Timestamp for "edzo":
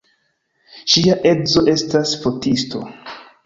1.33-1.65